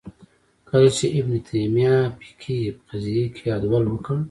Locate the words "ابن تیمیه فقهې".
1.17-2.59